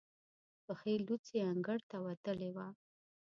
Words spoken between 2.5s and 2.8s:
وه.